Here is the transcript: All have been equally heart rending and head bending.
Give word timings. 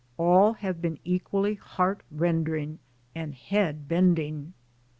All 0.17 0.53
have 0.53 0.81
been 0.81 0.97
equally 1.03 1.53
heart 1.53 2.01
rending 2.09 2.79
and 3.13 3.35
head 3.35 3.87
bending. 3.87 4.55